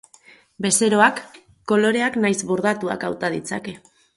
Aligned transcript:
Bezeroak 0.65 1.21
koloreak 1.73 2.17
nahiz 2.25 2.41
bordatuak 2.53 3.07
hauta 3.11 3.35
ditzake. 3.37 3.79